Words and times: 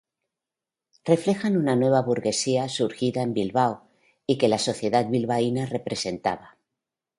Reflejan 1.05 1.57
una 1.57 1.75
nueva 1.75 2.01
burguesía 2.01 2.67
surgida 2.69 3.21
en 3.21 3.35
Bilbao, 3.35 3.83
y 4.25 4.39
que 4.39 4.47
la 4.47 4.57
Sociedad 4.57 5.07
Bilbaína 5.07 5.67
representaba. 5.67 6.57